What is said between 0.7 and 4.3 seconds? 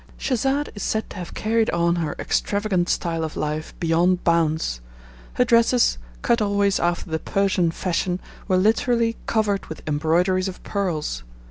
is said to have carried on her extravagant style of life beyond